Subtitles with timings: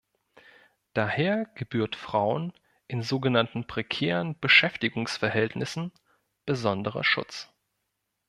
[0.95, 2.53] Daher gebührt Frauen
[2.87, 5.91] in sogenannten prekären Beschäftigungsverhältnissen
[6.47, 7.53] besonderer Schutz.